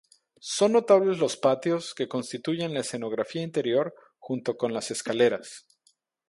[0.39, 5.67] Son notables los patios, que constituyen la escenografía interior junto con las escaleras.